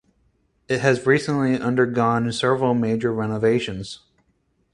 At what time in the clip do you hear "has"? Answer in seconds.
0.81-1.05